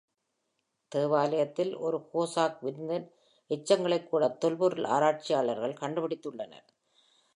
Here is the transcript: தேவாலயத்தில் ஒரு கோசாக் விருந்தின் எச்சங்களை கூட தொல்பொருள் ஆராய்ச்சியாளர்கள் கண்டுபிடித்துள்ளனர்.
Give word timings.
தேவாலயத்தில் 0.87 1.75
ஒரு 1.75 2.09
கோசாக் 2.13 2.57
விருந்தின் 2.61 3.07
எச்சங்களை 3.49 4.03
கூட 4.03 4.29
தொல்பொருள் 4.29 4.83
ஆராய்ச்சியாளர்கள் 4.83 5.79
கண்டுபிடித்துள்ளனர். 5.81 6.67